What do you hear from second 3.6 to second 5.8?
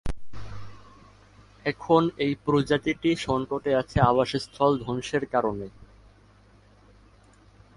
আছে আবাসস্থল ধ্বংসের কারণে।